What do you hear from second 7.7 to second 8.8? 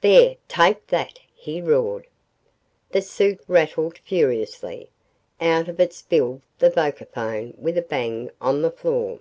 a bang on the